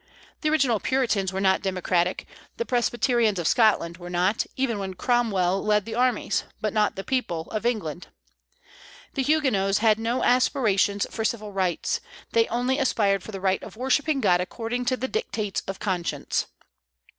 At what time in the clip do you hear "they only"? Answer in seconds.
12.31-12.79